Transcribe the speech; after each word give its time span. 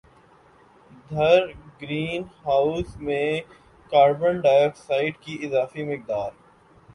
دھر 1.09 1.45
green 1.81 2.23
house 2.45 2.95
میں 2.99 3.27
carbon 3.91 4.39
ڈائی 4.41 4.63
oxide 4.63 5.17
کی 5.17 5.37
اضافی 5.43 5.83
مقدار 5.85 6.31